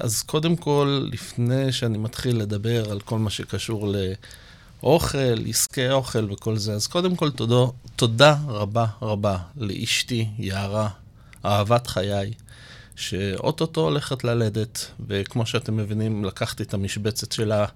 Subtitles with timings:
[0.00, 3.94] אז קודם כל, לפני שאני מתחיל לדבר על כל מה שקשור
[4.82, 10.88] לאוכל, עסקי אוכל וכל זה, אז קודם כל תודה, תודה רבה רבה לאשתי, יערה,
[11.44, 12.32] אהבת חיי,
[12.96, 17.66] שאו-טו-טו הולכת ללדת, וכמו שאתם מבינים, לקחתי את המשבצת שלה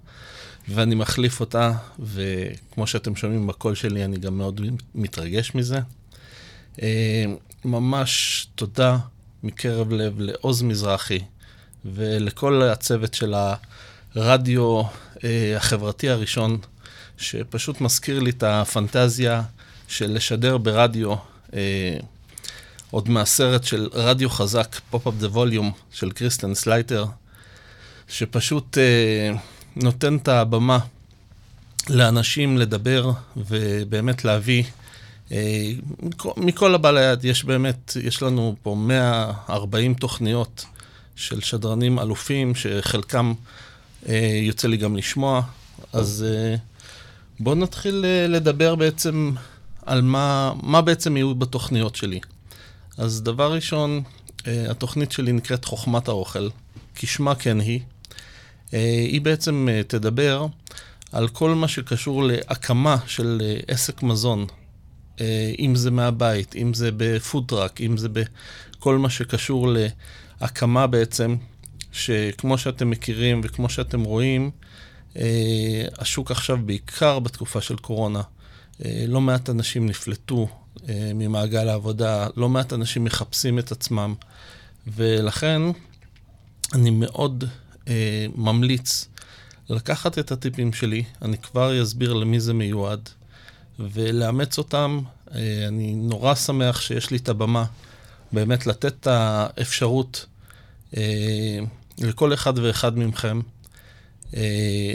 [0.68, 4.60] ואני מחליף אותה, וכמו שאתם שומעים בקול שלי, אני גם מאוד
[4.95, 5.79] מתרגש מזה.
[6.82, 7.24] אה,
[7.64, 8.98] ממש תודה
[9.42, 11.18] מקרב לב לעוז מזרחי
[11.95, 13.34] ולכל הצוות של
[14.15, 14.83] הרדיו
[15.24, 16.59] אה, החברתי הראשון,
[17.19, 19.42] שפשוט מזכיר לי את הפנטזיה
[19.88, 21.15] של לשדר ברדיו,
[21.55, 21.96] אה,
[22.91, 27.05] עוד מהסרט של רדיו חזק, Pump Up the Volume של כריסטיאן סלייטר,
[28.09, 29.32] שפשוט אה,
[29.77, 30.79] נותן את הבמה
[31.91, 34.65] לאנשים לדבר ובאמת להביא
[35.32, 35.70] אה,
[36.37, 40.65] מכל הבא ליד, יש באמת, יש לנו פה 140 תוכניות
[41.18, 43.34] של שדרנים אלופים, שחלקם
[44.09, 45.42] אה, יוצא לי גם לשמוע,
[45.93, 46.56] אז אה,
[47.40, 49.32] בואו נתחיל לדבר בעצם
[49.87, 52.20] על מה, מה בעצם יהיו בתוכניות שלי.
[52.98, 54.02] אז דבר ראשון,
[54.46, 56.48] התוכנית שלי נקראת חוכמת האוכל,
[56.95, 57.80] כשמה כן היא.
[58.73, 60.46] היא בעצם תדבר
[61.12, 64.47] על כל מה שקשור להקמה של עסק מזון
[65.21, 69.69] אה, אם זה מהבית, אם זה בפודטראק, אם זה בכל מה שקשור
[70.41, 71.36] להקמה בעצם,
[71.92, 74.50] שכמו שאתם מכירים וכמו שאתם רואים,
[75.16, 78.22] אה, השוק עכשיו, בעיקר בתקופה של קורונה,
[78.84, 80.48] אה, לא מעט אנשים נפלטו
[81.14, 84.14] ממעגל העבודה, לא מעט אנשים מחפשים את עצמם,
[84.86, 85.62] ולכן
[86.75, 87.44] אני מאוד
[88.36, 89.09] ממליץ
[89.69, 93.09] לקחת את הטיפים שלי, אני כבר אסביר למי זה מיועד.
[93.78, 95.00] ולאמץ אותם.
[95.34, 97.64] אה, אני נורא שמח שיש לי את הבמה
[98.32, 100.26] באמת לתת את האפשרות
[100.97, 101.59] אה,
[101.98, 103.41] לכל אחד ואחד מכם
[104.37, 104.94] אה,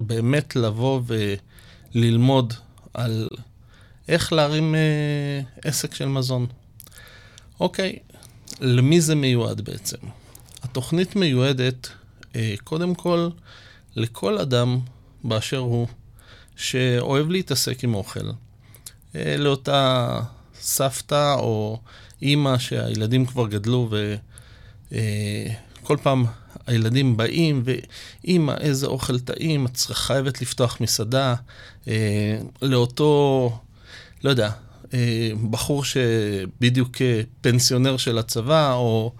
[0.00, 1.00] באמת לבוא
[1.94, 2.54] וללמוד
[2.94, 3.28] על
[4.08, 4.74] איך להרים
[5.64, 6.46] עסק של מזון.
[7.60, 7.98] אוקיי,
[8.60, 9.96] למי זה מיועד בעצם?
[10.62, 11.88] התוכנית מיועדת
[12.64, 13.28] קודם כל
[13.96, 14.78] לכל אדם
[15.24, 15.86] באשר הוא.
[16.56, 18.30] שאוהב להתעסק עם אוכל.
[19.14, 20.20] אה, לאותה
[20.60, 21.80] סבתא או
[22.22, 23.90] אימא שהילדים כבר גדלו
[24.90, 26.24] וכל אה, פעם
[26.66, 31.34] הילדים באים ואימא, איזה אוכל טעים, את חייבת לפתוח מסעדה.
[31.88, 33.58] אה, לאותו,
[34.24, 34.50] לא יודע,
[35.50, 36.96] בחור שבדיוק
[37.40, 39.12] פנסיונר של הצבא, או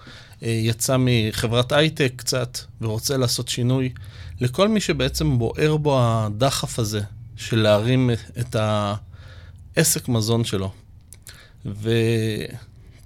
[0.43, 3.91] יצא מחברת הייטק קצת ורוצה לעשות שינוי.
[4.41, 7.01] לכל מי שבעצם בוער בו הדחף הזה
[7.37, 8.57] של להרים את
[9.77, 10.73] העסק מזון שלו.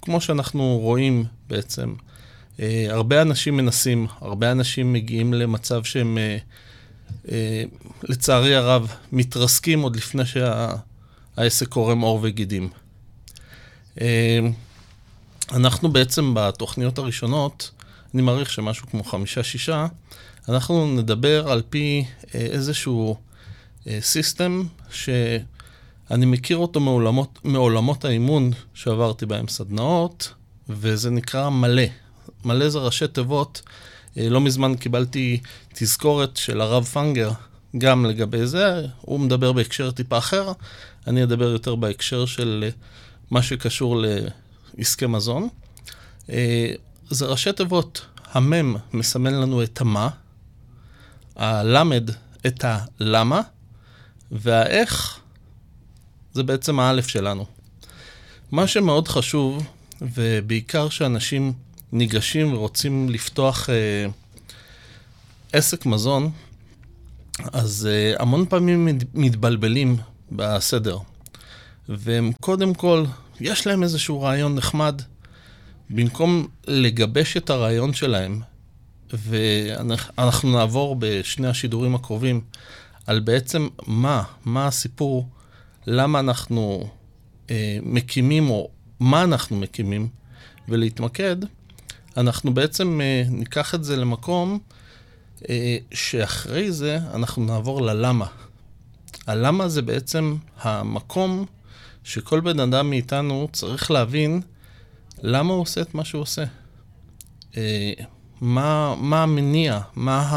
[0.00, 1.94] וכמו שאנחנו רואים בעצם,
[2.61, 6.37] אה, הרבה אנשים מנסים, הרבה אנשים מגיעים למצב שהם, אה,
[7.31, 7.65] אה,
[8.03, 12.69] לצערי הרב, מתרסקים עוד לפני שהעסק קורם עור וגידים.
[15.53, 17.71] אנחנו בעצם בתוכניות הראשונות,
[18.15, 19.87] אני מעריך שמשהו כמו חמישה-שישה,
[20.49, 23.17] אנחנו נדבר על פי איזשהו
[24.00, 24.62] סיסטם
[26.10, 30.34] שאני מכיר אותו מעולמות, מעולמות האימון שעברתי בהם סדנאות,
[30.69, 31.82] וזה נקרא מלא.
[32.44, 33.62] מלא זה ראשי תיבות.
[34.19, 35.41] אה, לא מזמן קיבלתי
[35.75, 37.31] תזכורת של הרב פנגר
[37.78, 40.53] גם לגבי זה, הוא מדבר בהקשר טיפה אחר,
[41.06, 42.70] אני אדבר יותר בהקשר של אה,
[43.31, 44.03] מה שקשור
[44.78, 45.49] לעסקי מזון.
[46.31, 46.72] אה,
[47.10, 50.09] זה ראשי תיבות, המם מסמן לנו את המה,
[51.37, 52.10] הלמד
[52.47, 53.41] את הלמה,
[54.32, 55.19] והאיך
[56.35, 57.47] זה בעצם האלף שלנו.
[58.53, 59.67] מה שמאוד חשוב,
[60.01, 61.53] ובעיקר שאנשים
[61.93, 64.07] ניגשים ורוצים לפתוח אה,
[65.53, 66.31] עסק מזון,
[67.53, 69.97] אז אה, המון פעמים מתבלבלים
[70.33, 70.99] בסדר.
[71.89, 73.05] והם קודם כל,
[73.41, 75.03] יש להם איזשהו רעיון נחמד,
[75.91, 78.41] במקום לגבש את הרעיון שלהם,
[79.12, 82.41] ואנחנו נעבור בשני השידורים הקרובים
[83.06, 85.29] על בעצם מה, מה הסיפור,
[85.87, 86.88] למה אנחנו
[87.50, 90.09] אה, מקימים, או מה אנחנו מקימים,
[90.69, 91.37] ולהתמקד,
[92.17, 94.59] אנחנו בעצם אה, ניקח את זה למקום
[95.49, 98.27] אה, שאחרי זה אנחנו נעבור ללמה.
[99.27, 101.47] הלמה זה בעצם המקום
[102.05, 104.41] שכל בן אדם מאיתנו צריך להבין
[105.23, 106.44] למה הוא עושה את מה שהוא עושה.
[107.56, 107.93] אה,
[108.41, 110.29] מה, מה המניע, מה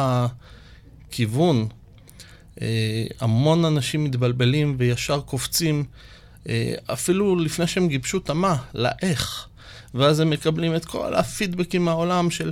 [1.08, 1.68] הכיוון.
[2.62, 5.84] אה, המון אנשים מתבלבלים וישר קופצים,
[6.50, 9.48] אה, אפילו לפני שהם גיבשו את המה, לאיך.
[9.94, 12.52] ואז הם מקבלים את כל הפידבקים מהעולם של,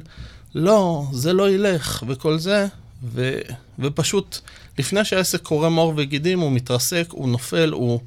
[0.56, 2.68] לא, זה לא ילך, וכל זה,
[3.04, 3.40] ו,
[3.80, 4.40] ופשוט,
[4.78, 8.00] לפני שהעסק קורם עור וגידים, הוא מתרסק, הוא נופל, הוא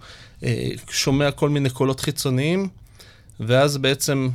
[0.44, 2.68] אה, שומע כל מיני קולות חיצוניים,
[3.40, 4.28] ואז בעצם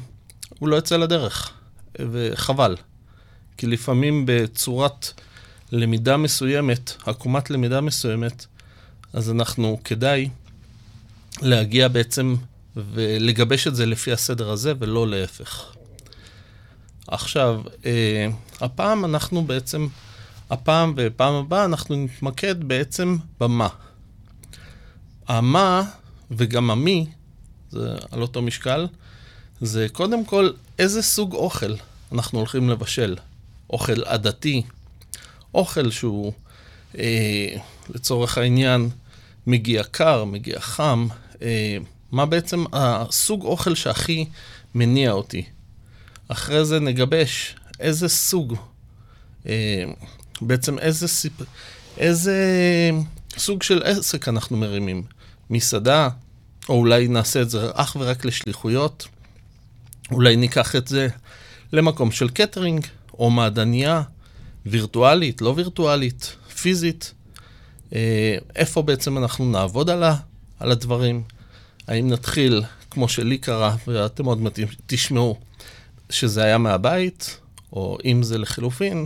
[0.60, 1.52] הוא לא יוצא לדרך,
[2.00, 2.76] וחבל.
[3.58, 5.12] כי לפעמים בצורת
[5.72, 8.46] למידה מסוימת, עקומת למידה מסוימת,
[9.14, 10.30] אז אנחנו, כדאי
[11.42, 12.36] להגיע בעצם
[12.76, 15.66] ולגבש את זה לפי הסדר הזה, ולא להפך.
[17.08, 18.28] עכשיו, אה,
[18.62, 19.88] הפעם אנחנו בעצם,
[20.50, 23.68] הפעם ופעם הבאה אנחנו נתמקד בעצם במה.
[25.28, 25.84] המה
[26.32, 27.06] וגם המי,
[27.72, 28.88] זה על אותו משקל,
[29.62, 30.50] זה קודם כל
[30.80, 31.74] איזה סוג אוכל
[32.12, 33.16] אנחנו הולכים לבשל.
[33.70, 34.62] אוכל עדתי,
[35.54, 36.34] אוכל שהוא,
[36.98, 37.56] אה,
[37.90, 38.90] לצורך העניין,
[39.48, 41.08] מגיע קר, מגיע חם,
[41.42, 41.78] אה,
[42.12, 44.26] מה בעצם הסוג אוכל שהכי
[44.76, 45.44] מניע אותי.
[46.28, 48.56] אחרי זה נגבש איזה סוג,
[49.48, 49.84] אה,
[50.42, 51.34] בעצם איזה, סיפ...
[51.98, 52.36] איזה
[53.38, 55.04] סוג של עסק אנחנו מרימים.
[55.50, 56.10] מסעדה,
[56.70, 59.08] או אולי נעשה את זה אך ורק לשליחויות,
[60.12, 61.08] אולי ניקח את זה
[61.74, 64.02] למקום של קטרינג, או מעדניה,
[64.66, 67.14] וירטואלית, לא וירטואלית, פיזית.
[67.96, 70.16] אה, איפה בעצם אנחנו נעבוד על, ה,
[70.60, 71.24] על הדברים?
[71.88, 75.38] האם נתחיל, כמו שלי קרה, ואתם עוד מעט תשמעו,
[76.10, 77.40] שזה היה מהבית,
[77.74, 79.06] או אם זה לחילופין,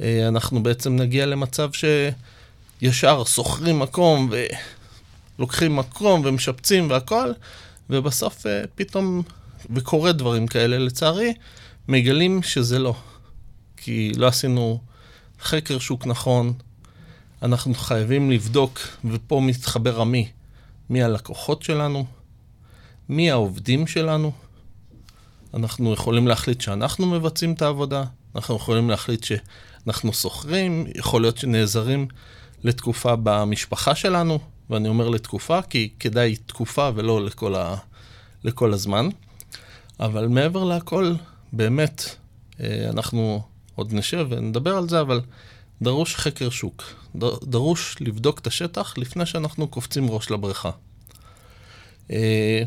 [0.00, 4.30] אה, אנחנו בעצם נגיע למצב שישר שוכרים מקום
[5.38, 7.32] ולוקחים מקום ומשפצים והכל,
[7.90, 9.22] ובסוף אה, פתאום,
[9.70, 11.34] וקורה דברים כאלה לצערי,
[11.88, 12.94] מגלים שזה לא.
[13.84, 14.80] כי לא עשינו
[15.40, 16.52] חקר שוק נכון,
[17.42, 20.28] אנחנו חייבים לבדוק, ופה מתחבר המי,
[20.90, 22.06] מי הלקוחות שלנו,
[23.08, 24.32] מי העובדים שלנו.
[25.54, 32.06] אנחנו יכולים להחליט שאנחנו מבצעים את העבודה, אנחנו יכולים להחליט שאנחנו שוכרים, יכול להיות שנעזרים
[32.62, 34.38] לתקופה במשפחה שלנו,
[34.70, 37.76] ואני אומר לתקופה, כי כדאי תקופה ולא לכל, ה...
[38.44, 39.08] לכל הזמן.
[40.00, 41.14] אבל מעבר לכל,
[41.52, 42.04] באמת,
[42.60, 43.42] אה, אנחנו
[43.74, 45.20] עוד נשב ונדבר על זה, אבל
[45.82, 46.84] דרוש חקר שוק.
[47.42, 50.70] דרוש לבדוק את השטח לפני שאנחנו קופצים ראש לבריכה.
[52.10, 52.62] אה,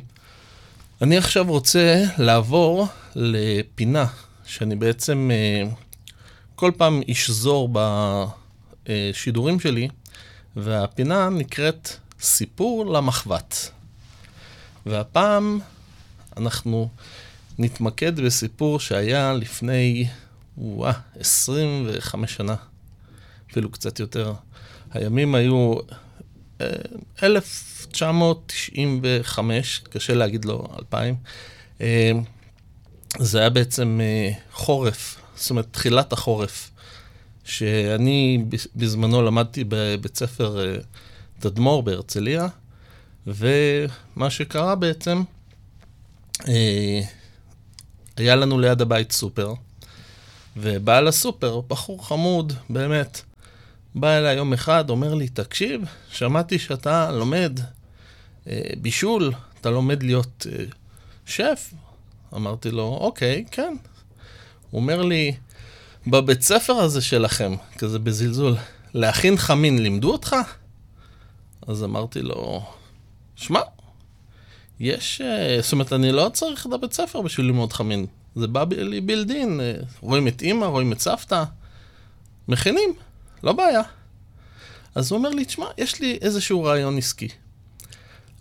[1.02, 4.06] אני עכשיו רוצה לעבור לפינה
[4.46, 5.69] שאני בעצם אה,
[6.56, 7.69] כל פעם אשזור
[8.88, 9.88] בשידורים שלי,
[10.56, 11.90] והפינה נקראת
[12.22, 13.72] סיפור למחבת.
[14.86, 15.60] והפעם
[16.38, 16.90] אנחנו
[17.60, 20.08] נתמקד בסיפור שהיה לפני
[20.57, 22.56] וואה, 25 שנה,
[23.52, 24.34] אפילו קצת יותר.
[24.92, 25.75] הימים היו
[27.24, 31.16] 1995, אה, קשה להגיד לו 2000.
[31.81, 32.12] אה,
[33.19, 36.72] זה היה בעצם אה, חורף, זאת אומרת, תחילת החורף,
[37.44, 40.80] שאני בזמנו למדתי בבית ספר
[41.40, 42.48] תדמור בהרצליה,
[43.28, 45.24] ומה שקרה בעצם,
[48.18, 49.54] היה לנו ליד הבית סופר,
[50.57, 53.22] ובעל הסופר, בחור חמוד, באמת,
[53.96, 55.81] בא אליי יום אחד, אומר לי, תקשיב,
[56.12, 57.60] שמעתי שאתה לומד
[58.48, 59.31] אה, בישול,
[59.62, 60.63] אתה לומד להיות אה,
[61.25, 61.74] שף?
[62.36, 63.75] אמרתי לו, אוקיי, כן.
[64.72, 65.36] הוא אומר לי,
[66.07, 68.56] בבית ספר הזה שלכם, כזה בזלזול,
[68.94, 70.36] להכין חמין לימדו אותך?
[71.68, 72.65] אז אמרתי לו,
[73.36, 73.60] שמע,
[74.79, 78.06] יש, אה, זאת אומרת, אני לא צריך את הבית ספר בשביל ללמוד חמין.
[78.36, 81.44] זה בא לי בילדין, אה, רואים את אימא, רואים את סבתא,
[82.48, 82.94] מכינים,
[83.44, 83.82] לא בעיה.
[84.96, 87.27] אז הוא אומר לי, תשמע, יש לי איזשהו רעיון עסקי.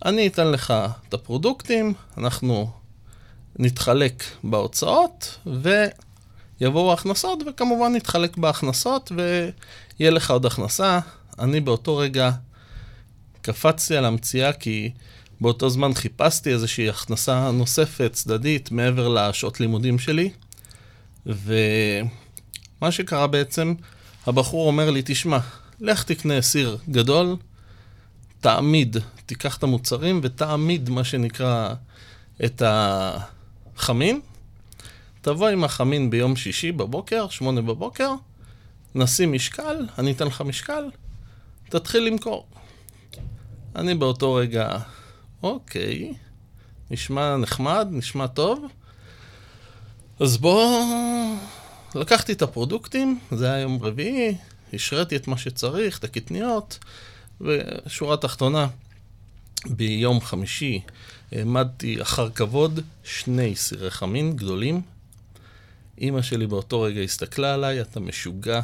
[0.04, 0.74] אני אתן לך
[1.08, 2.70] את הפרודוקטים, אנחנו
[3.58, 5.38] נתחלק בהוצאות,
[6.60, 10.98] ויבואו ההכנסות, וכמובן נתחלק בהכנסות, ויהיה לך עוד הכנסה.
[11.38, 12.30] אני באותו רגע
[13.42, 14.90] קפצתי על המציאה, כי
[15.40, 20.30] באותו זמן חיפשתי איזושהי הכנסה נוספת, צדדית, מעבר לשעות לימודים שלי.
[21.26, 23.74] ומה שקרה בעצם,
[24.26, 25.38] הבחור אומר לי, תשמע,
[25.80, 27.36] לך תקנה סיר גדול,
[28.40, 31.74] תעמיד, תיקח את המוצרים ותעמיד, מה שנקרא,
[32.44, 34.20] את החמין.
[35.20, 38.14] תבוא עם החמין ביום שישי בבוקר, שמונה בבוקר,
[38.94, 40.84] נשים משקל, אני אתן לך משקל,
[41.68, 42.46] תתחיל למכור.
[43.76, 44.78] אני באותו רגע
[45.42, 46.14] אוקיי,
[46.90, 48.66] נשמע נחמד, נשמע טוב.
[50.20, 50.84] אז בואו...
[51.94, 54.36] לקחתי את הפרודוקטים, זה היה יום רביעי,
[54.72, 56.78] השריתי את מה שצריך, את הקטניות,
[57.40, 58.66] ושורה תחתונה,
[59.66, 60.80] ביום חמישי
[61.32, 64.82] העמדתי אחר כבוד שני סירי חמין גדולים.
[65.98, 68.60] אימא שלי באותו רגע הסתכלה עליי, אתה משוגע,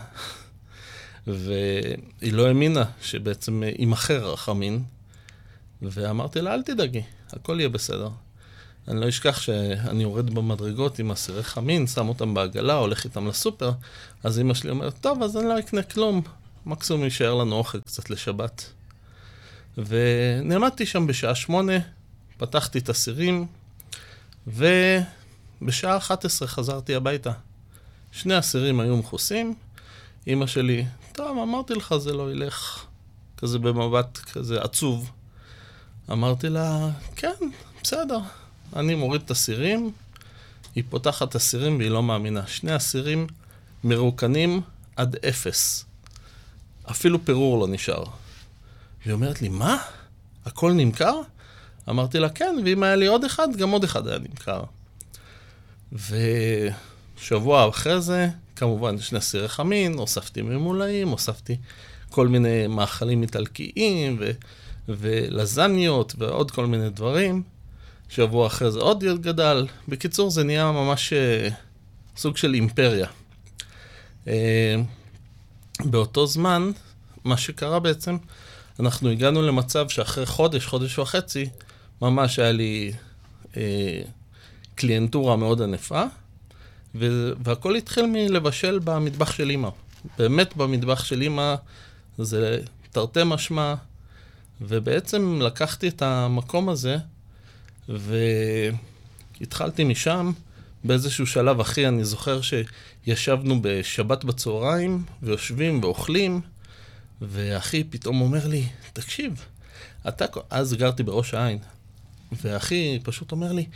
[1.26, 4.82] והיא לא האמינה שבעצם יימכר רחמין,
[5.82, 8.08] ואמרתי לה, אל תדאגי, הכל יהיה בסדר.
[8.88, 13.72] אני לא אשכח שאני יורד במדרגות עם אסירי חמין, שם אותם בעגלה, הולך איתם לסופר,
[14.24, 16.22] אז אמא שלי אומרת, טוב, אז אני לא אקנה כלום,
[16.66, 18.72] מקסימום יישאר לנו אוכל קצת לשבת.
[19.78, 21.72] ונעמדתי שם בשעה שמונה,
[22.36, 23.46] פתחתי את הסירים,
[24.46, 27.32] ובשעה 11 חזרתי הביתה.
[28.12, 29.54] שני אסירים היו מכוסים,
[30.26, 32.84] אמא שלי, טוב, אמרתי לך, זה לא ילך.
[33.36, 35.10] כזה במבט כזה עצוב.
[36.12, 37.34] אמרתי לה, כן,
[37.82, 38.18] בסדר.
[38.76, 39.90] אני מוריד את הסירים,
[40.74, 42.46] היא פותחת את הסירים והיא לא מאמינה.
[42.46, 43.26] שני אסירים
[43.84, 44.60] מרוקנים
[44.96, 45.84] עד אפס.
[46.90, 48.04] אפילו פירור לא נשאר.
[49.02, 49.78] והיא אומרת לי, מה?
[50.44, 51.20] הכל נמכר?
[51.88, 54.62] אמרתי לה, כן, ואם היה לי עוד אחד, גם עוד אחד היה נמכר.
[55.92, 61.56] ושבוע אחרי זה, כמובן, שני סירי חמין, הוספתי ממולאים, הוספתי
[62.10, 64.30] כל מיני מאכלים איטלקיים ו...
[64.88, 67.42] ולזניות ועוד כל מיני דברים.
[68.10, 69.66] שבוע אחרי זה עוד גדל.
[69.88, 71.52] בקיצור, זה נהיה ממש uh,
[72.16, 73.06] סוג של אימפריה.
[74.24, 74.28] Uh,
[75.84, 76.70] באותו זמן,
[77.24, 78.16] מה שקרה בעצם,
[78.80, 81.48] אנחנו הגענו למצב שאחרי חודש, חודש וחצי,
[82.02, 82.92] ממש היה לי
[83.52, 83.56] uh,
[84.74, 86.02] קליינטורה מאוד ענפה,
[86.94, 89.68] והכל התחיל מלבשל במטבח של אימא.
[90.18, 91.54] באמת במטבח של אימא
[92.18, 92.58] זה
[92.90, 93.74] תרתי משמע,
[94.60, 96.96] ובעצם לקחתי את המקום הזה,
[99.40, 100.32] והתחלתי משם.
[100.84, 106.40] באיזשהו שלב, אחי, אני זוכר שישבנו בשבת בצהריים, ויושבים ואוכלים,
[107.22, 109.44] ואחי פתאום אומר לי, תקשיב,
[110.08, 111.58] אתה, אז גרתי בראש העין,
[112.32, 113.66] ואחי פשוט אומר לי,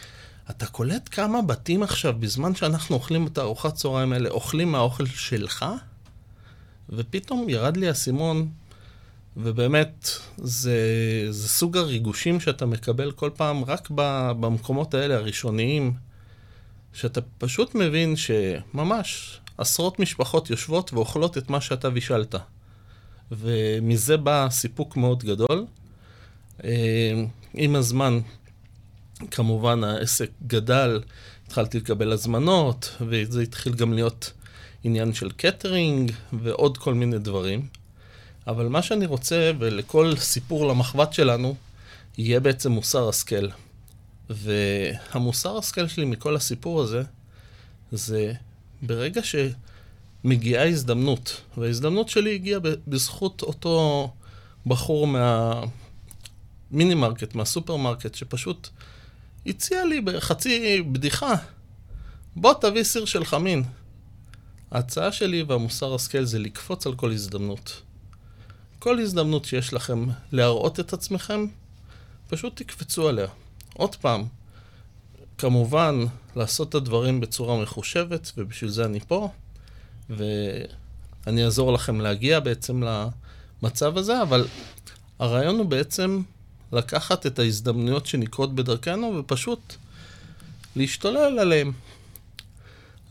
[0.50, 5.64] אתה קולט כמה בתים עכשיו, בזמן שאנחנו אוכלים את הארוחת צהריים האלה, אוכלים מהאוכל שלך?
[6.88, 8.48] ופתאום ירד לי האסימון,
[9.36, 10.78] ובאמת, זה,
[11.30, 13.88] זה סוג הריגושים שאתה מקבל כל פעם רק
[14.40, 15.92] במקומות האלה, הראשוניים,
[16.92, 22.34] שאתה פשוט מבין שממש עשרות משפחות יושבות ואוכלות את מה שאתה בישלת.
[23.32, 25.66] ומזה בא סיפוק מאוד גדול.
[26.64, 27.24] אה,
[27.54, 28.18] עם הזמן,
[29.30, 31.00] כמובן העסק גדל,
[31.46, 34.32] התחלתי לקבל הזמנות, וזה התחיל גם להיות
[34.84, 37.66] עניין של קטרינג ועוד כל מיני דברים.
[38.46, 41.54] אבל מה שאני רוצה, ולכל סיפור למחבת שלנו,
[42.18, 43.48] יהיה בעצם מוסר השכל.
[44.30, 47.02] והמוסר השכל שלי מכל הסיפור הזה,
[47.92, 48.32] זה
[48.82, 49.20] ברגע
[50.24, 54.10] שמגיעה הזדמנות, וההזדמנות שלי הגיעה בזכות אותו
[54.66, 58.68] בחור מהמיני מרקט, מהסופרמרקט, שפשוט
[59.46, 61.34] הציע לי בחצי בדיחה,
[62.36, 63.62] בוא תביא סיר של חמין.
[64.70, 67.82] ההצעה שלי והמוסר השכל זה לקפוץ על כל הזדמנות.
[68.84, 71.46] כל הזדמנות שיש לכם להראות את עצמכם,
[72.28, 73.26] פשוט תקפצו עליה.
[73.74, 74.24] עוד פעם,
[75.38, 76.04] כמובן,
[76.36, 79.28] לעשות את הדברים בצורה מחושבת, ובשביל זה אני פה,
[80.10, 82.82] ואני אעזור לכם להגיע בעצם
[83.62, 84.46] למצב הזה, אבל
[85.18, 86.22] הרעיון הוא בעצם
[86.72, 89.74] לקחת את ההזדמנויות שנקרות בדרכנו ופשוט
[90.76, 91.72] להשתולל עליהן.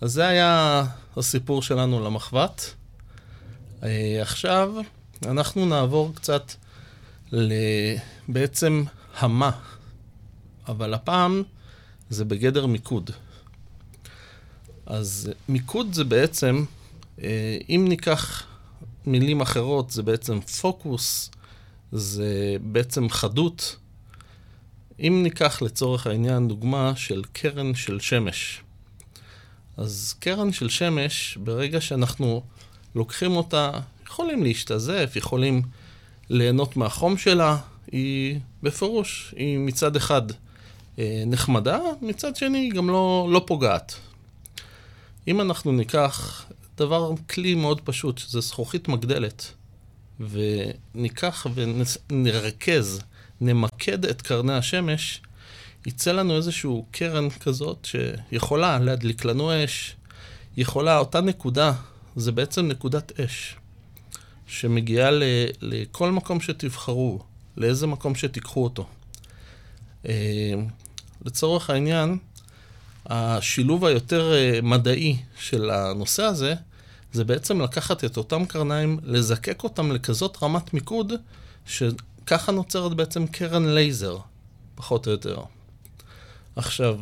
[0.01, 0.83] אז זה היה
[1.17, 2.73] הסיפור שלנו למחבת.
[3.83, 4.73] אה, עכשיו
[5.25, 6.53] אנחנו נעבור קצת
[8.27, 8.83] בעצם
[9.17, 9.51] המה,
[10.67, 11.43] אבל הפעם
[12.09, 13.11] זה בגדר מיקוד.
[14.85, 16.65] אז מיקוד זה בעצם,
[17.21, 18.43] אה, אם ניקח
[19.05, 21.31] מילים אחרות, זה בעצם פוקוס,
[21.91, 23.75] זה בעצם חדות.
[24.99, 28.61] אם ניקח לצורך העניין דוגמה של קרן של שמש.
[29.77, 32.43] אז קרן של שמש, ברגע שאנחנו
[32.95, 33.71] לוקחים אותה,
[34.13, 35.61] יכולים להשתזף, יכולים
[36.29, 37.57] ליהנות מהחום שלה,
[37.91, 40.21] היא בפירוש, היא מצד אחד
[40.99, 43.95] אה, נחמדה, מצד שני היא גם לא, לא פוגעת.
[45.27, 46.45] אם אנחנו ניקח
[46.77, 49.51] דבר, כלי מאוד פשוט, שזה זכוכית מגדלת,
[50.19, 51.47] וניקח
[52.09, 53.01] ונרכז,
[53.41, 55.21] נמקד את קרני השמש,
[55.85, 59.95] יצא לנו איזשהו קרן כזאת שיכולה להדליק לנו אש,
[60.57, 61.73] יכולה, אותה נקודה,
[62.15, 63.55] זה בעצם נקודת אש,
[64.47, 65.23] שמגיעה ל,
[65.61, 67.19] לכל מקום שתבחרו,
[67.57, 68.85] לאיזה מקום שתיקחו אותו.
[70.07, 70.53] אה,
[71.25, 72.17] לצורך העניין,
[73.05, 76.55] השילוב היותר אה, מדעי של הנושא הזה,
[77.13, 81.13] זה בעצם לקחת את אותם קרניים, לזקק אותם לכזאת רמת מיקוד,
[81.65, 84.17] שככה נוצרת בעצם קרן לייזר,
[84.75, 85.37] פחות או יותר.
[86.55, 86.99] עכשיו,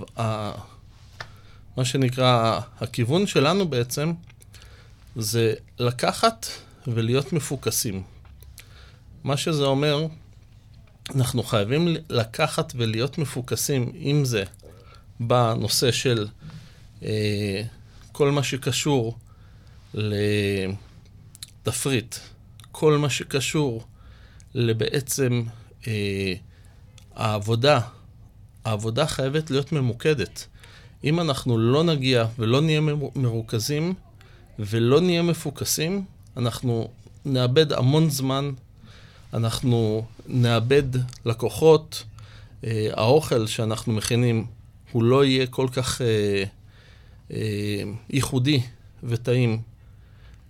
[1.77, 4.13] מה שנקרא, הכיוון שלנו בעצם,
[5.15, 6.47] זה לקחת
[6.87, 8.03] ולהיות מפוקסים.
[9.23, 10.07] מה שזה אומר,
[11.15, 14.43] אנחנו חייבים לקחת ולהיות מפוקסים, אם זה
[15.19, 16.27] בנושא של
[17.03, 17.61] אה,
[18.11, 19.17] כל מה שקשור
[21.63, 22.15] לתפריט,
[22.71, 23.83] כל מה שקשור
[24.53, 25.43] לבעצם
[25.87, 26.33] אה,
[27.15, 27.79] העבודה,
[28.65, 30.47] העבודה חייבת להיות ממוקדת.
[31.03, 32.81] אם אנחנו לא נגיע ולא נהיה
[33.15, 33.93] מרוכזים
[34.59, 36.05] ולא נהיה מפוקסים,
[36.37, 36.87] אנחנו
[37.25, 38.51] נאבד המון זמן,
[39.33, 40.83] אנחנו נאבד
[41.25, 42.03] לקוחות,
[42.63, 44.45] אה, האוכל שאנחנו מכינים
[44.91, 46.43] הוא לא יהיה כל כך אה,
[47.31, 48.61] אה, ייחודי
[49.03, 49.61] וטעים.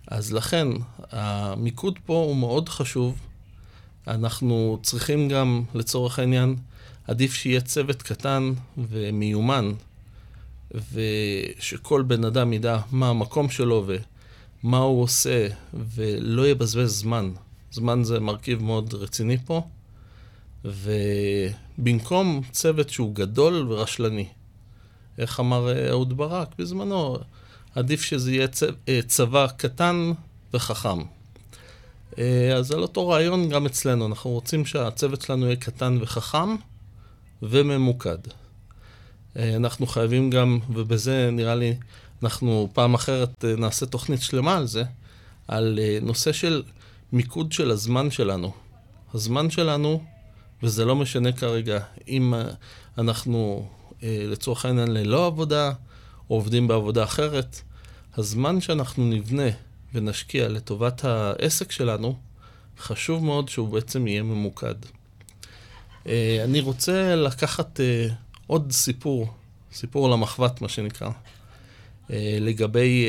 [0.06, 0.68] אז לכן,
[1.10, 3.18] המיקוד פה הוא מאוד חשוב.
[4.06, 6.56] אנחנו צריכים גם, לצורך העניין,
[7.08, 9.72] עדיף שיהיה צוות קטן ומיומן,
[10.92, 13.84] ושכל בן אדם ידע מה המקום שלו
[14.64, 17.30] ומה הוא עושה, ולא יבזבז זמן.
[17.72, 19.62] זמן זה מרכיב מאוד רציני פה,
[20.64, 24.26] ובמקום צוות שהוא גדול ורשלני.
[25.18, 27.18] איך אמר אהוד ברק בזמנו?
[27.74, 28.46] עדיף שזה יהיה
[28.88, 30.12] אה, צבא קטן
[30.54, 30.98] וחכם.
[32.18, 36.56] אה, אז על אותו רעיון גם אצלנו, אנחנו רוצים שהצוות שלנו יהיה קטן וחכם
[37.42, 38.18] וממוקד.
[39.36, 41.74] אה, אנחנו חייבים גם, ובזה נראה לי
[42.22, 44.84] אנחנו פעם אחרת נעשה תוכנית שלמה על זה,
[45.48, 46.62] על נושא של
[47.12, 48.52] מיקוד של הזמן שלנו.
[49.14, 50.02] הזמן שלנו,
[50.62, 52.34] וזה לא משנה כרגע אם
[52.98, 53.68] אנחנו
[54.02, 55.72] לצורך העניין ללא עבודה,
[56.30, 57.60] או עובדים בעבודה אחרת,
[58.16, 59.48] הזמן שאנחנו נבנה
[59.94, 62.16] ונשקיע לטובת העסק שלנו,
[62.78, 64.74] חשוב מאוד שהוא בעצם יהיה ממוקד.
[66.06, 68.08] אה, אני רוצה לקחת אה,
[68.46, 69.28] עוד סיפור,
[69.72, 71.12] סיפור למחבת, מה שנקרא, אה,
[72.40, 73.06] לגבי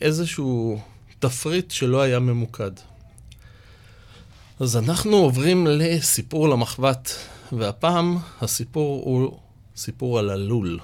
[0.00, 0.80] איזשהו
[1.18, 2.70] תפריט שלא היה ממוקד.
[4.60, 7.10] אז אנחנו עוברים לסיפור למחבת,
[7.52, 9.38] והפעם הסיפור הוא
[9.76, 10.80] סיפור על הלול.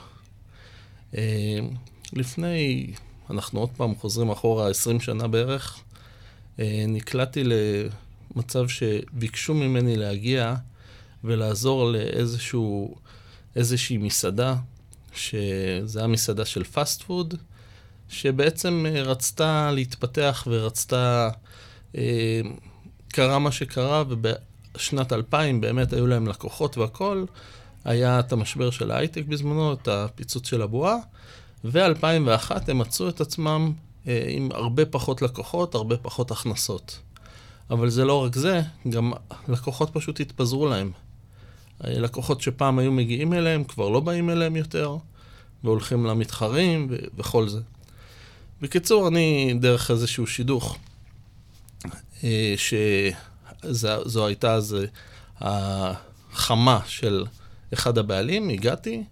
[1.17, 1.59] אה,
[2.13, 2.91] לפני,
[3.31, 5.81] אנחנו עוד פעם חוזרים אחורה 20 שנה בערך,
[6.59, 10.55] אה, נקלעתי למצב שביקשו ממני להגיע
[11.25, 12.97] ולעזור לאיזשהו,
[13.57, 14.57] איזושהי מסעדה,
[15.15, 17.35] שזה היה מסעדה של פאסט פוד,
[18.09, 21.31] שבעצם אה, רצתה להתפתח ורצתה,
[23.09, 27.27] קרה מה שקרה, ובשנת 2000 באמת היו להם לקוחות והכול.
[27.85, 30.97] היה את המשבר של ההייטק בזמנו, את הפיצוץ של הבועה,
[31.65, 33.73] ו-2001 הם מצאו את עצמם
[34.09, 36.99] אה, עם הרבה פחות לקוחות, הרבה פחות הכנסות.
[37.71, 39.13] אבל זה לא רק זה, גם
[39.49, 40.93] לקוחות פשוט התפזרו להם.
[41.85, 44.97] אה, לקוחות שפעם היו מגיעים אליהם, כבר לא באים אליהם יותר,
[45.65, 47.61] והולכים למתחרים ו- וכל זה.
[48.63, 50.79] בקיצור, אני דרך איזשהו שידוך,
[52.25, 54.77] אה, שזו הייתה אז
[55.41, 57.25] החמה של
[57.73, 59.05] אחד הבעלים, הגעתי,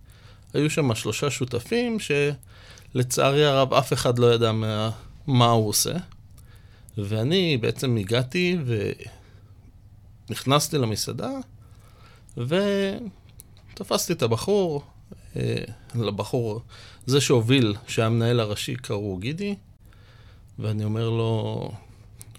[0.55, 1.99] היו שם שלושה שותפים
[2.95, 4.91] שלצערי הרב אף אחד לא ידע מה,
[5.27, 5.93] מה הוא עושה.
[6.99, 8.59] ואני בעצם הגעתי
[10.29, 11.31] ונכנסתי למסעדה
[12.47, 14.83] ותפסתי את הבחור,
[15.37, 16.61] אה, לבחור,
[17.07, 19.55] זה שהוביל, שהמנהל הראשי קראו גידי,
[20.59, 21.71] ואני אומר לו,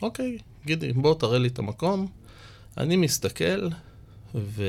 [0.02, 2.08] אוקיי, גידי, בוא תראה לי את המקום.
[2.78, 3.68] אני מסתכל,
[4.36, 4.64] ו...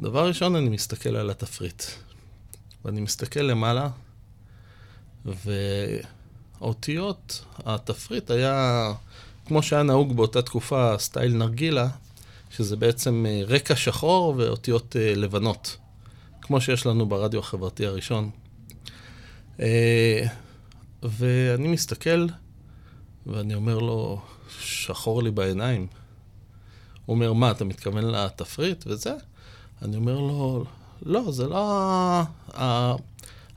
[0.00, 1.82] דבר ראשון, אני מסתכל על התפריט.
[2.84, 3.88] ואני מסתכל למעלה,
[6.60, 8.86] והאותיות, התפריט היה,
[9.46, 11.88] כמו שהיה נהוג באותה תקופה, סטייל נרגילה,
[12.50, 15.76] שזה בעצם אה, רקע שחור ואותיות אה, לבנות,
[16.42, 18.30] כמו שיש לנו ברדיו החברתי הראשון.
[19.60, 20.26] אה,
[21.02, 22.26] ואני מסתכל,
[23.26, 24.20] ואני אומר לו,
[24.60, 25.86] שחור לי בעיניים.
[27.06, 29.14] הוא אומר, מה, אתה מתכוון לתפריט וזה?
[29.82, 30.64] אני אומר לו,
[31.02, 32.22] לא, זה לא...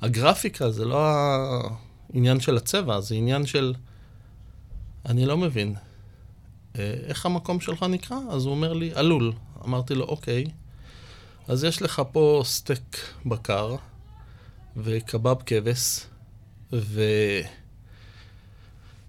[0.02, 1.08] הגרפיקה זה לא
[2.14, 3.74] העניין של הצבע, זה עניין של...
[5.06, 5.76] אני לא מבין.
[6.80, 8.18] אה, איך המקום שלך נקרא?
[8.30, 9.34] אז הוא אומר לי, עלול.
[9.66, 10.46] אמרתי לו, אוקיי.
[11.48, 13.76] אז יש לך פה סטייק בקר,
[14.78, 16.06] וקבב כבש,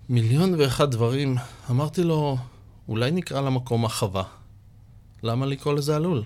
[0.08, 1.36] ומיליון ואחד דברים.
[1.70, 2.36] אמרתי לו,
[2.88, 4.24] אולי נקרא למקום החווה.
[5.22, 6.22] למה לקרוא לזה עלול?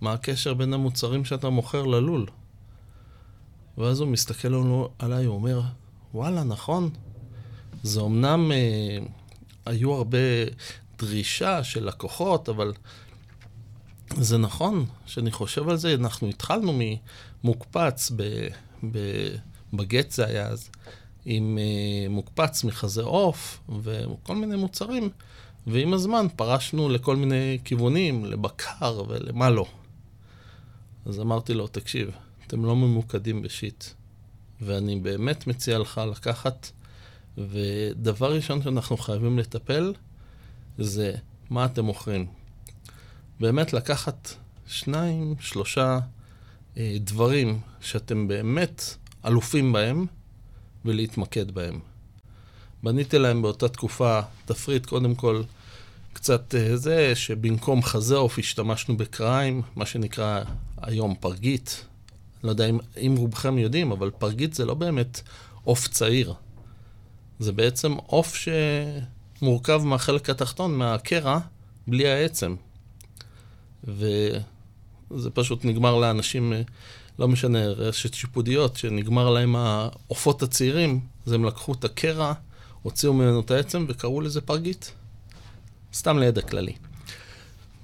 [0.00, 2.26] מה הקשר בין המוצרים שאתה מוכר ללול?
[3.78, 4.54] ואז הוא מסתכל
[4.98, 5.60] עליי, הוא אומר,
[6.14, 6.90] וואלה, נכון.
[7.82, 8.98] זה אמנם אה,
[9.66, 10.18] היו הרבה
[10.98, 12.72] דרישה של לקוחות, אבל
[14.16, 16.80] זה נכון שאני חושב על זה, אנחנו התחלנו
[17.44, 18.48] ממוקפץ, ב,
[18.90, 18.98] ב,
[19.72, 20.70] בגט זה היה אז,
[21.24, 25.10] עם אה, מוקפץ מחזה עוף וכל מיני מוצרים,
[25.66, 29.66] ועם הזמן פרשנו לכל מיני כיוונים, לבקר ולמה לא.
[31.06, 32.10] אז אמרתי לו, תקשיב,
[32.46, 33.84] אתם לא ממוקדים בשיט,
[34.60, 36.70] ואני באמת מציע לך לקחת,
[37.38, 39.92] ודבר ראשון שאנחנו חייבים לטפל,
[40.78, 41.14] זה
[41.50, 42.26] מה אתם מוכרים.
[43.40, 44.34] באמת לקחת
[44.66, 45.98] שניים, שלושה
[46.76, 48.82] אה, דברים שאתם באמת
[49.26, 50.06] אלופים בהם,
[50.84, 51.80] ולהתמקד בהם.
[52.82, 55.42] בניתי להם באותה תקופה תפריט, קודם כל,
[56.12, 60.42] קצת אה, זה, שבמקום חזה עוף השתמשנו בקריים, מה שנקרא
[60.82, 61.84] היום פרגית.
[62.44, 65.20] לא יודע אם, אם רובכם יודעים, אבל פרגית זה לא באמת
[65.64, 66.34] עוף צעיר.
[67.40, 68.36] זה בעצם עוף
[69.40, 71.38] שמורכב מהחלק התחתון, מהקרע,
[71.86, 72.54] בלי העצם.
[73.84, 76.62] וזה פשוט נגמר לאנשים, אה,
[77.18, 82.32] לא משנה, רשת שיפודיות, שנגמר להם העופות הצעירים, אז הם לקחו את הקרע,
[82.82, 84.92] הוציאו ממנו את העצם וקראו לזה פרגית.
[85.94, 86.72] סתם לידע כללי.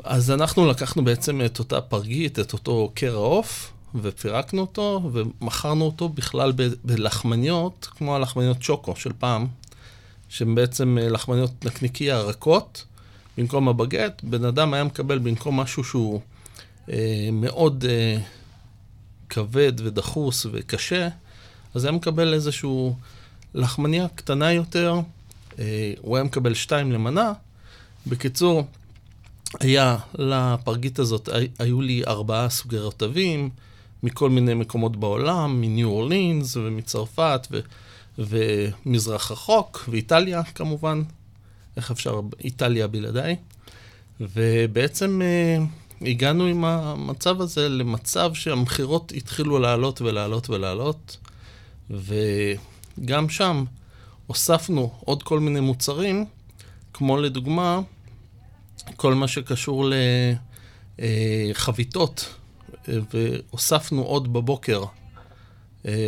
[0.04, 6.08] אז אנחנו לקחנו בעצם את אותה פרגית, את אותו קרע עוף, ופירקנו אותו, ומכרנו אותו
[6.08, 9.46] בכלל ב- בלחמניות, כמו הלחמניות צ'וקו של פעם,
[10.28, 12.84] שהן בעצם אה, לחמניות נקניקיה רכות.
[13.38, 16.20] במקום הבגט, בן אדם היה מקבל במקום משהו שהוא
[16.90, 18.18] אה, מאוד אה,
[19.28, 21.08] כבד ודחוס וקשה,
[21.74, 22.96] אז היה מקבל איזשהו
[23.54, 24.94] לחמניה קטנה יותר,
[25.58, 27.32] אה, הוא היה מקבל שתיים למנה,
[28.06, 28.66] בקיצור,
[29.60, 31.28] היה לפרגית הזאת,
[31.58, 33.50] היו לי ארבעה סוגי רטבים
[34.06, 37.60] מכל מיני מקומות בעולם, מניו אורלינס ומצרפת ו,
[38.18, 41.02] ומזרח רחוק, ואיטליה כמובן,
[41.76, 42.20] איך אפשר?
[42.44, 43.36] איטליה בלעדיי.
[44.20, 45.58] ובעצם אה,
[46.02, 51.16] הגענו עם המצב הזה למצב שהמכירות התחילו לעלות ולעלות ולעלות,
[51.90, 53.64] וגם שם
[54.26, 56.24] הוספנו עוד כל מיני מוצרים,
[56.92, 57.80] כמו לדוגמה,
[58.96, 59.90] כל מה שקשור
[60.98, 62.34] לחביתות,
[62.88, 64.84] והוספנו עוד בבוקר.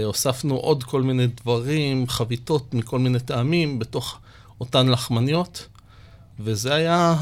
[0.05, 4.19] הוספנו עוד כל מיני דברים, חביתות מכל מיני טעמים בתוך
[4.61, 5.69] אותן לחמניות,
[6.41, 7.15] וזה היה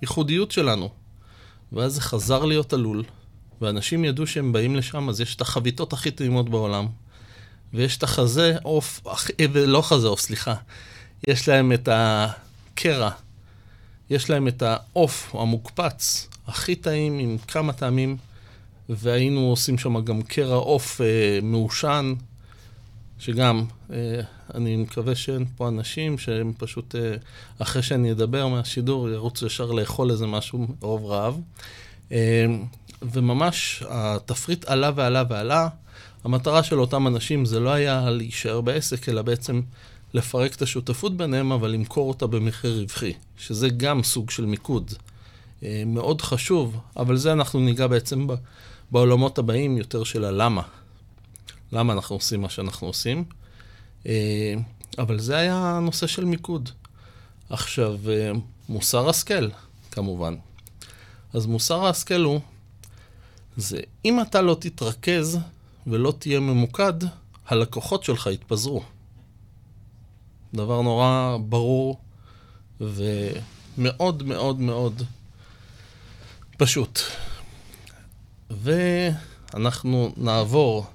[0.00, 0.88] הייחודיות שלנו.
[1.72, 3.04] ואז זה חזר להיות עלול,
[3.60, 6.86] ואנשים ידעו שהם באים לשם, אז יש את החביתות הכי טעימות בעולם,
[7.74, 9.00] ויש את החזה עוף,
[9.54, 10.54] לא חזה עוף, סליחה,
[11.28, 13.10] יש להם את הקרע
[14.10, 18.16] יש להם את העוף המוקפץ הכי טעים עם כמה טעמים,
[18.88, 22.14] והיינו עושים שם גם קרע עוף אה, מעושן,
[23.18, 24.20] שגם, אה,
[24.54, 27.14] אני מקווה שאין פה אנשים שהם פשוט, אה,
[27.58, 31.40] אחרי שאני אדבר מהשידור, ירוצו ישר לאכול איזה משהו רוב רעב.
[32.12, 32.46] אה,
[33.02, 35.68] וממש התפריט עלה ועלה ועלה.
[36.24, 39.60] המטרה של אותם אנשים זה לא היה להישאר בעסק, אלא בעצם
[40.14, 44.92] לפרק את השותפות ביניהם, אבל למכור אותה במחיר רווחי, שזה גם סוג של מיקוד.
[45.62, 48.26] אה, מאוד חשוב, אבל זה אנחנו ניגע בעצם
[48.90, 50.62] בעולמות הבאים יותר של הלמה.
[51.72, 53.24] למה אנחנו עושים מה שאנחנו עושים.
[54.06, 54.54] אה,
[54.98, 56.70] אבל זה היה הנושא של מיקוד.
[57.50, 58.32] עכשיו, אה,
[58.68, 59.48] מוסר השכל,
[59.90, 60.34] כמובן.
[61.32, 62.40] אז מוסר ההשכל הוא,
[63.56, 65.38] זה אם אתה לא תתרכז
[65.86, 66.92] ולא תהיה ממוקד,
[67.46, 68.82] הלקוחות שלך יתפזרו.
[70.54, 72.00] דבר נורא ברור
[72.80, 75.02] ומאוד מאוד מאוד
[76.58, 77.00] פשוט.
[78.50, 80.86] ואנחנו נעבור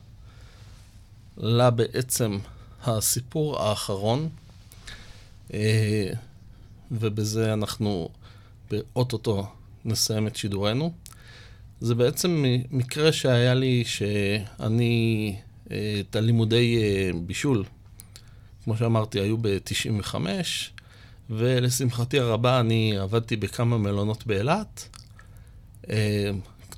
[1.37, 2.37] לבעצם
[2.83, 4.29] הסיפור האחרון,
[5.53, 6.11] אה,
[6.91, 8.09] ובזה אנחנו
[8.71, 9.47] באוטוטו
[9.85, 10.93] נסיים את שידורנו.
[11.81, 15.35] זה בעצם מקרה שהיה לי שאני,
[15.71, 17.63] אה, את הלימודי אה, בישול
[18.63, 20.15] כמו שאמרתי, היו ב-95,
[21.29, 24.97] ולשמחתי הרבה אני עבדתי בכמה מלונות באילת.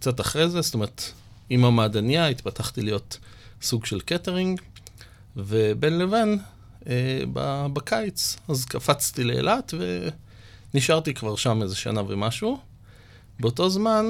[0.08, 1.04] אה, קצת אחרי זה, זאת אומרת,
[1.50, 3.18] עם המעדניה התפתחתי להיות
[3.62, 4.62] סוג של קטרינג,
[5.36, 6.40] ובין לבין,
[6.88, 7.24] אה,
[7.74, 9.74] בקיץ, אז קפצתי לאילת
[10.74, 12.60] ונשארתי כבר שם איזה שנה ומשהו.
[13.40, 14.06] באותו זמן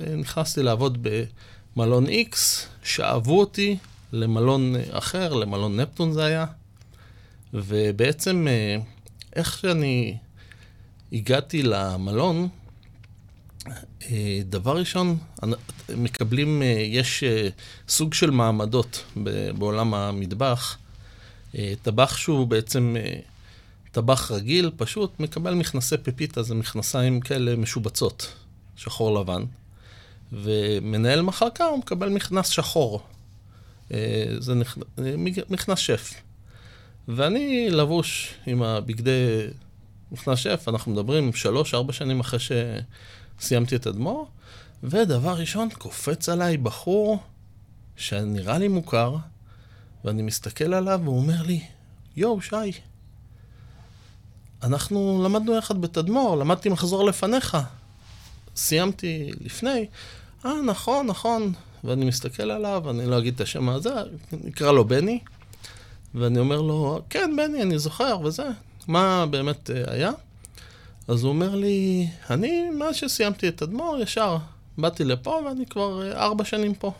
[0.00, 1.06] אה, נכנסתי לעבוד
[1.76, 2.36] במלון X,
[2.82, 3.76] שאהבו אותי
[4.12, 6.46] למלון אחר, למלון נפטון זה היה.
[7.54, 8.76] ובעצם, אה,
[9.36, 10.16] איך שאני
[11.12, 12.61] הגעתי למלון, אה,
[14.44, 15.18] דבר ראשון,
[15.96, 17.24] מקבלים, אה, יש
[17.88, 19.04] סוג של מעמדות
[19.58, 20.78] בעולם המטבח.
[21.82, 22.96] טבח שהוא בעצם
[23.92, 28.32] טבח רגיל, פשוט מקבל מכנסי פפיטה, זה מכנסיים כאלה משובצות.
[28.76, 29.42] שחור לבן,
[30.32, 33.02] ומנהל מחלקה הוא מקבל מכנס שחור.
[33.92, 34.54] אה, זה
[35.50, 36.14] מכנס שף.
[37.08, 39.46] ואני לבוש עם הבגדי
[40.12, 42.40] מכנס שף, אנחנו מדברים שלוש, ארבע שנים אחרי
[43.42, 44.26] שסיימתי את אדמו"ר,
[44.82, 47.18] ודבר ראשון, קופץ עליי בחור
[47.96, 49.16] שנראה לי מוכר,
[50.04, 51.60] ואני מסתכל עליו והוא אומר לי,
[52.16, 52.72] יואו, שי,
[54.62, 57.56] אנחנו למדנו יחד בתדמור, למדתי מחזור לפניך.
[58.56, 59.86] סיימתי לפני.
[60.44, 61.52] אה, נכון, נכון.
[61.84, 63.94] ואני מסתכל עליו, אני לא אגיד את השם הזה,
[64.32, 65.20] נקרא לו בני.
[66.14, 68.46] ואני אומר לו, כן, בני, אני זוכר, וזה.
[68.88, 70.10] מה באמת אה, היה?
[71.12, 74.36] אז הוא אומר לי, אני, מאז שסיימתי את אדמו"ר, ישר
[74.78, 76.92] באתי לפה ואני כבר אה, ארבע שנים פה.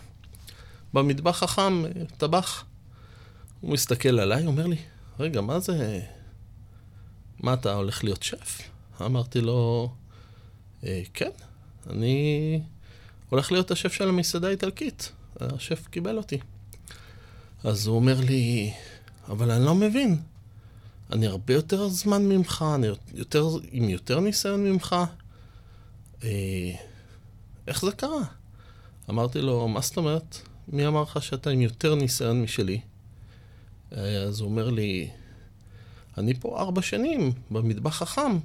[0.95, 2.65] במטבח החם, אה, טבח.
[3.61, 4.77] הוא מסתכל עליי, אומר לי,
[5.21, 6.01] רגע, מה זה...
[7.41, 8.61] מה, אתה הולך להיות שף?
[9.01, 9.91] אמרתי לו,
[10.85, 11.31] אה, כן,
[11.91, 12.61] אני
[13.29, 15.13] הולך להיות השף של המסעדה האיטלקית.
[15.41, 16.39] השף קיבל אותי.
[17.65, 18.73] אז הוא אומר לי,
[19.29, 20.23] אבל אני לא מבין.
[21.13, 24.97] אני הרבה יותר זמן ממך, אני יותר, עם יותר ניסיון ממך.
[26.25, 26.71] אה,
[27.67, 28.23] איך זה קרה?
[29.11, 30.39] אמרתי לו, מה זאת אומרת?
[30.69, 32.81] מי אמר לך שאתה עם יותר ניסיון משלי?
[33.93, 35.11] אה, אז הוא אומר לי,
[36.19, 38.39] אני פה ארבע שנים במטבח החם.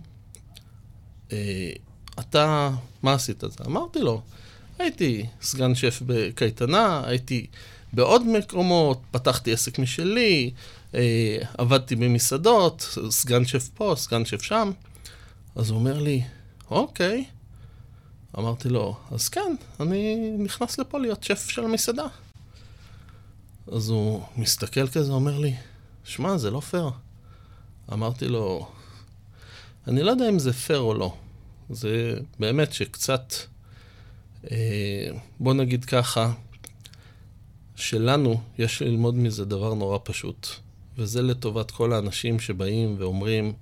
[1.31, 1.71] אה,
[2.19, 2.71] אתה,
[3.03, 3.43] מה עשית?
[3.43, 4.21] אז אמרתי לו,
[4.79, 7.47] הייתי סגן שף בקייטנה, הייתי
[7.93, 10.51] בעוד מקומות, פתחתי עסק משלי,
[11.57, 14.71] עבדתי במסעדות, סגן שף פה, סגן שף שם.
[15.55, 16.23] אז הוא אומר לי,
[16.71, 17.25] אוקיי.
[18.37, 22.05] אמרתי לו, אז כן, אני נכנס לפה להיות שף של המסעדה.
[23.71, 25.55] אז הוא מסתכל כזה, אומר לי,
[26.03, 26.89] שמע, זה לא פייר.
[27.93, 28.67] אמרתי לו,
[29.87, 31.13] אני לא יודע אם זה פייר או לא.
[31.69, 33.33] זה באמת שקצת,
[34.51, 36.33] אה, בוא נגיד ככה,
[37.75, 40.47] שלנו יש ללמוד מזה דבר נורא פשוט.
[40.97, 43.53] וזה לטובת כל האנשים שבאים ואומרים,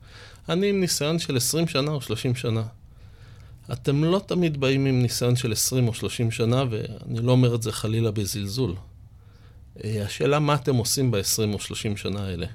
[0.50, 2.64] אני עם ניסיון של 20 שנה או 30 שנה.
[3.74, 7.62] אתם לא תמיד באים עם ניסיון של 20 או 30 שנה, ואני לא אומר את
[7.62, 8.76] זה חלילה בזלזול.
[9.84, 12.48] אה, השאלה מה אתם עושים ב-20 או 30 שנה האלה.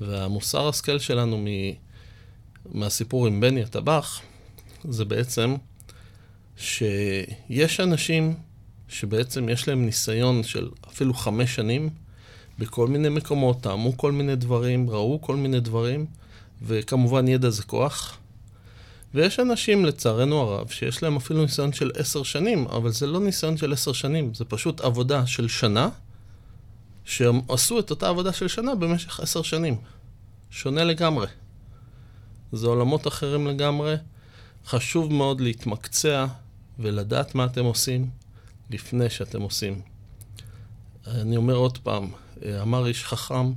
[0.00, 1.46] והמוסר השכל שלנו מ...
[2.72, 4.20] מהסיפור עם בני הטבח,
[4.84, 5.54] זה בעצם
[6.56, 8.34] שיש אנשים
[8.88, 11.90] שבעצם יש להם ניסיון של אפילו חמש שנים
[12.58, 16.06] בכל מיני מקומות, טעמו כל מיני דברים, ראו כל מיני דברים,
[16.62, 18.18] וכמובן ידע זה כוח.
[19.14, 23.56] ויש אנשים, לצערנו הרב, שיש להם אפילו ניסיון של עשר שנים, אבל זה לא ניסיון
[23.56, 25.88] של עשר שנים, זה פשוט עבודה של שנה,
[27.04, 29.76] שהם עשו את אותה עבודה של שנה במשך עשר שנים.
[30.50, 31.26] שונה לגמרי.
[32.52, 33.94] זה עולמות אחרים לגמרי.
[34.66, 36.26] חשוב מאוד להתמקצע
[36.78, 38.10] ולדעת מה אתם עושים
[38.70, 39.80] לפני שאתם עושים.
[41.06, 42.10] אני אומר עוד פעם,
[42.62, 43.52] אמר איש חכם,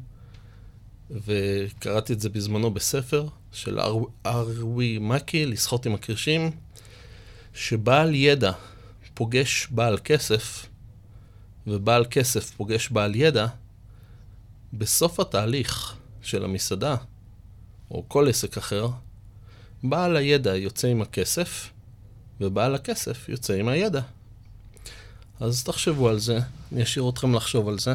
[1.11, 3.79] וקראתי את זה בזמנו בספר של
[4.25, 6.51] ארווי מקי, לסחוט עם הקרשים,
[7.53, 8.51] שבעל ידע
[9.13, 10.65] פוגש בעל כסף,
[11.67, 13.47] ובעל כסף פוגש בעל ידע,
[14.73, 16.95] בסוף התהליך של המסעדה,
[17.91, 18.87] או כל עסק אחר,
[19.83, 21.69] בעל הידע יוצא עם הכסף,
[22.41, 24.01] ובעל הכסף יוצא עם הידע.
[25.39, 26.39] אז תחשבו על זה,
[26.71, 27.93] אני אשאיר אתכם לחשוב על זה.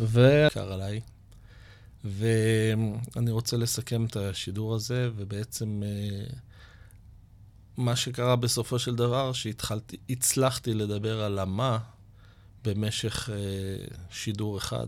[0.00, 1.00] וקר עליי.
[2.04, 6.26] ואני רוצה לסכם את השידור הזה, ובעצם אה,
[7.76, 11.78] מה שקרה בסופו של דבר, שהצלחתי לדבר על המה
[12.64, 13.36] במשך אה,
[14.10, 14.86] שידור אחד,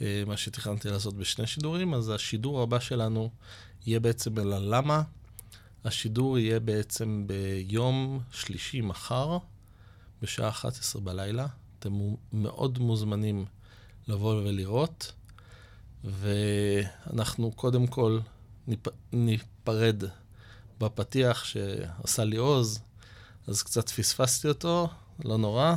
[0.00, 3.30] אה, מה שתכננתי לעשות בשני שידורים, אז השידור הבא שלנו
[3.86, 5.02] יהיה בעצם על הלמה.
[5.84, 9.38] השידור יהיה בעצם ביום שלישי מחר,
[10.22, 11.46] בשעה 11 בלילה.
[11.78, 11.92] אתם
[12.32, 13.44] מאוד מוזמנים
[14.08, 15.12] לבוא ולראות,
[16.04, 18.18] ואנחנו קודם כל
[18.66, 18.86] ניפ...
[19.12, 20.02] ניפרד
[20.80, 22.80] בפתיח שעשה לי עוז,
[23.46, 24.88] אז קצת פספסתי אותו,
[25.24, 25.74] לא נורא,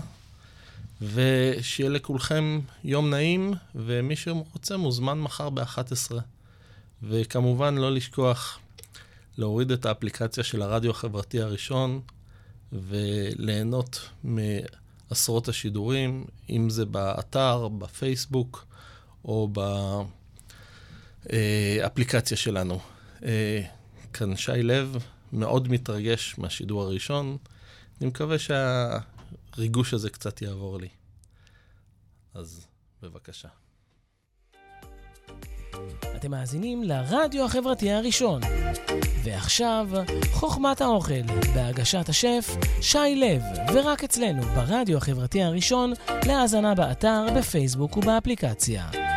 [1.01, 6.11] ושיהיה לכולכם יום נעים, ומי שרוצה מוזמן מחר ב-11.
[7.03, 8.59] וכמובן לא לשכוח
[9.37, 12.01] להוריד את האפליקציה של הרדיו החברתי הראשון,
[12.71, 14.09] וליהנות
[15.09, 18.65] מעשרות השידורים, אם זה באתר, בפייסבוק,
[19.25, 19.49] או
[21.25, 22.79] באפליקציה שלנו.
[23.23, 23.61] אה,
[24.13, 24.95] כאן שי לב,
[25.33, 27.37] מאוד מתרגש מהשידור הראשון.
[28.01, 28.97] אני מקווה שה...
[29.53, 30.87] הריגוש הזה קצת יעבור לי.
[32.33, 32.67] אז
[33.01, 33.47] בבקשה.
[36.15, 38.41] אתם מאזינים לרדיו החברתי הראשון.
[39.23, 39.87] ועכשיו,
[40.31, 41.21] חוכמת האוכל,
[41.55, 43.41] בהגשת השף שי לב,
[43.73, 45.93] ורק אצלנו, ברדיו החברתי הראשון,
[46.25, 49.16] להאזנה באתר, בפייסבוק ובאפליקציה.